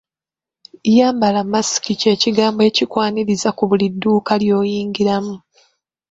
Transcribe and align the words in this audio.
Yambala 0.97 1.39
masiki 1.51 1.93
kye 2.01 2.13
kigambo 2.21 2.61
ekikwaniriza 2.69 3.49
ku 3.57 3.63
buli 3.69 3.87
dduuka 3.93 4.33
lw'oyingira 4.41 5.15
mu. 5.25 5.35